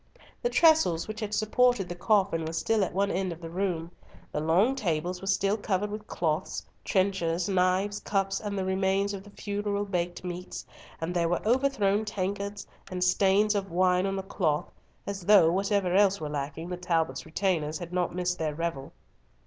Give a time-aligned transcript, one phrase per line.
[0.41, 3.91] The trestles which had supported the coffin were still at one end of the room,
[4.31, 9.21] the long tables were still covered with cloths, trenchers, knives, cups, and the remains of
[9.23, 10.65] the funeral baked meats,
[10.99, 14.71] and there were overthrown tankards and stains of wine on the cloth,
[15.05, 18.93] as though, whatever else were lacking, the Talbot retainers had not missed their revel.